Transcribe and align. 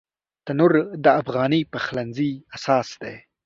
تنور 0.45 0.73
د 1.03 1.05
افغاني 1.21 1.61
پخلنځي 1.73 2.31
اساس 2.55 2.87
دی 3.01 3.15